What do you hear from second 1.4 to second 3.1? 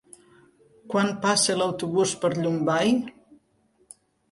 l'autobús per Llombai?